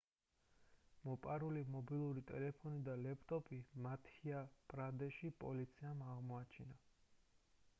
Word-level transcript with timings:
მოპარული 1.07 1.61
მობილური 1.73 2.23
ტელეფონი 2.31 2.79
და 2.87 2.95
ლეპტოპი 3.01 3.59
მადჰია 3.87 4.41
პრადეშის 4.73 5.37
პოლიციამ 5.45 6.03
აღმოაჩინა 6.15 6.81